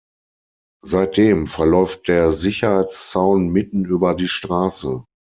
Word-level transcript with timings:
Seitdem 0.83 1.45
verläuft 1.45 2.07
der 2.07 2.31
Sicherheitszaun 2.31 3.49
mitten 3.49 3.85
über 3.85 4.15
die 4.15 4.27
Straße. 4.29 5.05